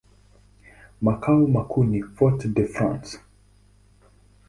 Makao 1.01 1.47
makuu 1.47 1.83
ni 1.83 2.01
Fort-de-France. 2.15 3.19